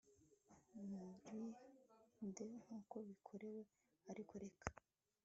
Mumurinde 0.75 2.43
nkuko 2.61 2.95
bikenewe 3.07 3.61
ariko 4.11 4.33
reka 4.43 4.65